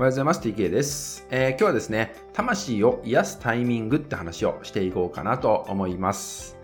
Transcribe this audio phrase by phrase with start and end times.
[0.00, 0.40] おはようございます。
[0.40, 6.56] TK です、えー、今日はですね、魂を癒すタイミングって話をしていこうかなと思います。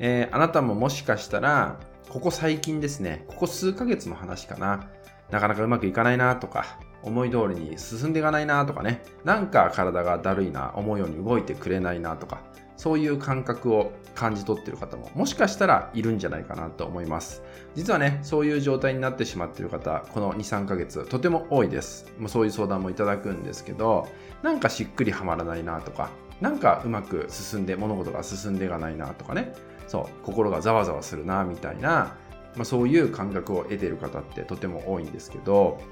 [0.00, 4.88] えー、あなたももしかしたら、ここ最近ですね、ここ数ヶ月の話かな、
[5.30, 12.42] なかなかうまくいかないなとか、思い通りに進んでいかないなとかね、なんか体がだるいな、思うように動いてくれないなとか、
[12.80, 17.42] そういう感覚を感じ取っている方ももしかしたらいるんじゃないかなと思います。
[17.74, 22.10] 実はね、そういう状態になってしまっている方、この2、3ヶ月とても多いです。
[22.26, 24.08] そういう相談もいただくんですけど、
[24.42, 26.08] なんかしっくりはまらないなとか、
[26.40, 29.52] なんかうまく進んで、物事が進んでいかないなとかね、
[29.86, 32.16] そう、心がざわざわするなみたいな、
[32.56, 35.82] まあ、そういう感覚を得ている方ってとても多いんですけど、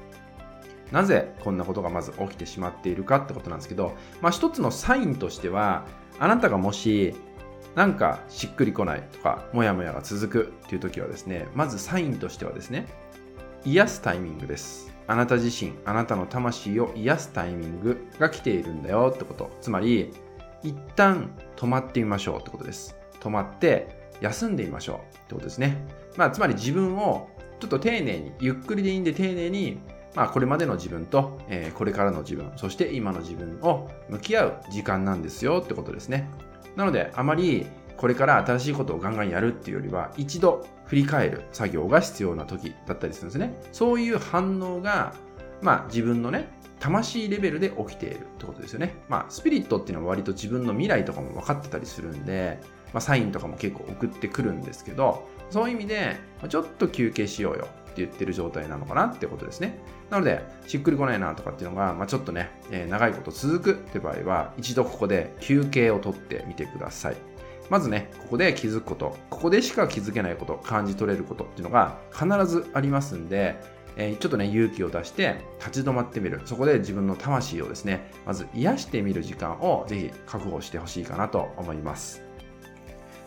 [0.91, 3.92] なぜこんなことがまず起きてしまっているかってことなんですけど、
[4.23, 5.84] まあ、一つのサインとしては
[6.18, 7.14] あなたがもし
[7.74, 12.86] なんかしっくりこないとかモヤモヤが続くっていう時はですねまずサインとしてはですね
[13.64, 14.92] 癒すタイミングです。
[15.06, 19.50] あなた自身あなたの魂を癒すタイミングが来ているんだよってこと。
[19.60, 20.12] つまり
[20.62, 22.97] 一旦止まってみましょうってことです。
[23.20, 25.77] 止まって休んでみましょうってことですね。
[26.16, 27.28] まあつまり自分を
[27.60, 29.78] ちょっと丁寧にゆっくりでいいんで丁寧に
[30.14, 36.28] まあ、これまでの自分と、えー、これからの自分、そして今の自分を向き合う時間なんですよってことですね。
[36.77, 43.55] なので、あまりこれから新しいことをガンガンやるっていうよりは、一度振り返る作業が必要な時だったりするんですね。
[43.73, 45.15] そういう反応が、
[45.61, 46.48] まあ自分のね、
[46.81, 48.95] 魂レベルで起きているってことですよね。
[49.09, 52.61] まあ、スピリットっていうのは割と自分の未来とかも分かってたりするんで、
[52.93, 56.17] まあ、サインとかも結構送ってくるんですけど、そういう意味で、
[56.48, 59.78] ちょっと休憩しようよ言ってる状態なのかなってことですね。
[60.10, 67.16] なので、しっくりこないなとかっていうのが、まあ、ちょっとね、えー、長いこと続くって場合は、一度ここで休憩をとってみてください。
[67.70, 73.60] まずね、ここで気づくこと、ここでしか気づけないこと、感じ取れることっていうのが必ずありますんで、
[73.96, 76.41] え、ちょっとね、勇気を出して立ち止まってみる。
[76.44, 82.22] そこで自分の魂をですね、まず癒してみる時間をぜひ確保してほしいかなと思います。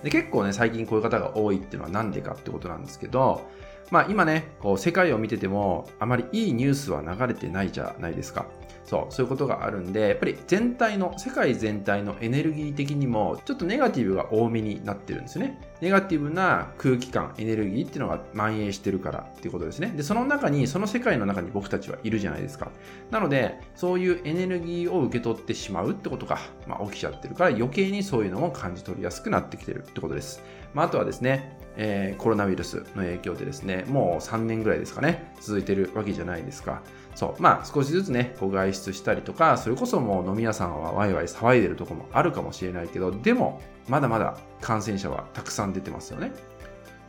[0.03, 3.47] で結構ね、最近こういう方が多いっていうのは何でかってことなんですけど、
[3.91, 8.45] まあ今ね、こう世界を見ててもあまりいいニュースは流れてないじゃないですか。
[8.85, 15.59] そう、そういうことがあるんで、やっぱり全体の、世界全体のエネルギー的にも、ちょっとネガティブが多めになってるんですよね。
[15.81, 19.91] ネガティブな空気感、エネルギーっていうのが蔓延してるからっていうことですね。
[19.95, 22.71] で、その中に、その世界の中に僕たちはいるじゃないですか。
[23.09, 26.37] なので、そういうエネルギーを受け取ってしまうってことが、
[26.67, 30.43] まあ、起きちゃってるから余計にそういうのも感じ取りやすくなってきてるってことです。
[30.75, 36.83] まあ、あとはですね、えー、コロナウイルスの影響でですね、もう3年ぐらいですかね、続いてるわけじゃないですか。
[37.15, 37.41] そう。
[37.41, 46.31] まあ、少しずつね、こう外出したりとか、それこそもう飲み屋さんはワイワイ騒いでるとこもあるかもしれないけど、でも、まだまだ感染者はたくさん出てますよね。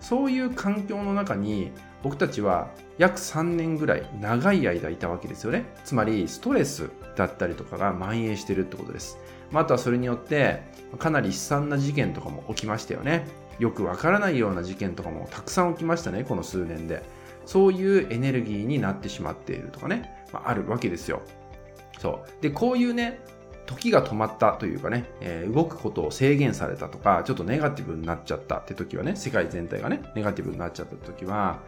[0.01, 1.71] そういう環境の中に、
[2.03, 5.65] 僕たちは約3年ぐらい長い間いたわけですよね。
[5.85, 9.19] つまり、ストレスだったりとかが蔓延してるってことです。
[9.53, 10.63] まあ、とはそれによって、
[10.99, 13.29] かなり悲惨な事件とかも起きましたよね。
[13.61, 17.05] よくわからないような事件とかもたくさん起きましたね、この数年で。
[17.47, 21.23] そういうエネルギーになってしまっているとかね、まあ、あるわけですよ。
[22.01, 22.43] そう。
[22.43, 23.21] で、こういうね、
[23.67, 31.61] 時が止まったというかね、えー、動くことを制限されたとか、ちょっとネガティブになっちゃったって時はね、世界全体がね、ネガティブになっちゃった時は、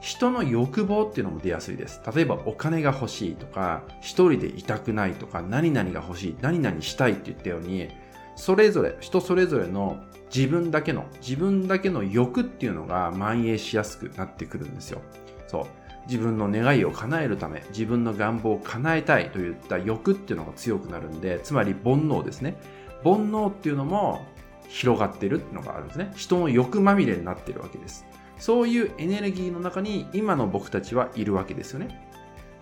[0.00, 2.00] 人の欲望っていうのも出やすいです。
[2.14, 7.88] 例えばお金が欲しいとか、一人でいたくないとか、何々が欲しい、何々したいって言ったように、
[8.36, 10.04] それぞれ、人それぞれの
[10.34, 15.00] 自分だけの、自分だけの欲っていうのが蔓延しやすくなってくるんですよ。
[15.48, 15.66] そう。
[16.08, 22.56] 自分の願いを叶えるため、自分の願望を叶えたいといった欲っていうのが強くなるんで、つまり煩悩ですね。
[23.04, 24.26] 煩悩っていうのも
[24.68, 26.12] 広がってるっていうのがあるんですね。
[26.16, 28.06] 人の欲まみれになってるわけです。
[28.38, 32.10] そういうエネルギーの中に今の僕たちはいるわけですよね。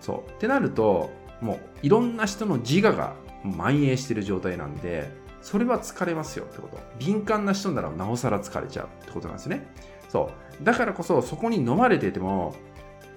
[0.01, 0.29] そう。
[0.29, 1.09] ってなると、
[1.41, 5.09] もういろんな人の自我が蔓延してる状態なんで、
[5.41, 6.77] それは疲れますよってこと。
[6.99, 9.65] 敏感な人ならなおさら疲れちゃうってことなんですね。
[10.09, 10.31] そ
[10.61, 10.63] う。
[10.65, 12.55] だからこそそこに飲まれてても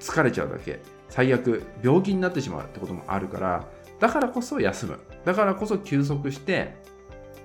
[0.01, 0.81] 疲れちゃうだけ。
[1.09, 3.69] 最悪病気になってしまうってこともあるから、
[4.01, 4.99] だからこそ休む。
[5.25, 6.75] だからこそ休息して、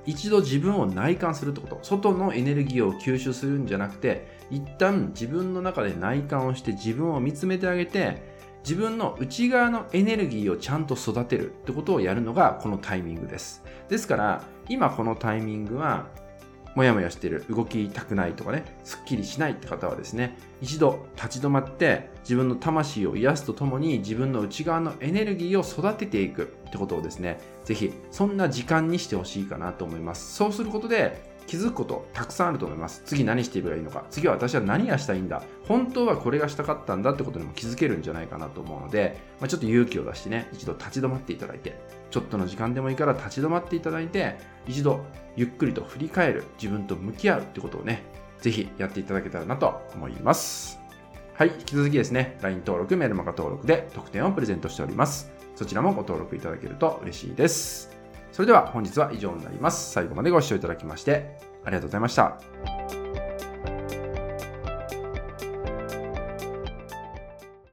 [0.06, 1.80] 一度自分を内観するってこと。
[1.82, 13.64] 外のエネルギーを吸収するんじゃなくて、一旦自分の中で内観をして自分を見つめてあげて、自分の内側のエネルギーをちゃんと育てるってことをやるのがこのタイミングです。
[13.90, 16.08] ですから、今このタイミングは、
[16.76, 30.36] もやもやしてる、動きたくないとかね、すっきりしないって方はですね、一度立ち止まって自分の魂を癒すとともに自分の内側のエネルギーを育てていくってことをですね、ぜひそんな時間にしてほしいかなと思います。
[30.36, 33.02] そうすることで気づくことたくさんあると思います。
[33.06, 34.06] 次何していけばいいのか。
[34.10, 35.44] 次は私は何がしたいんだ。
[35.68, 44.38] 本当はこれがしたかったんだってことにも気づけるんじゃないかなと思うので、まあ、ちょっと勇気を出してね、一度立ち止まっていただいて、ちょっとの時間でもいいから立ち止まっていただいて、
[44.68, 45.02] 一度
[45.36, 48.04] ゆっくりと振り返る、自分と向き合うってことをね、
[48.42, 50.80] ぜひやっていただけたらなと思います。
[51.34, 55.32] はい、引き続きですね、LINE 登録、メルマガ登録で特典をプレゼントしております。
[55.56, 57.95] そちらもご登録いただけると嬉しいです。
[58.36, 59.94] それでは本日は以上になります。
[59.94, 62.75] 最後までご視聴いただきましてありがとうございました。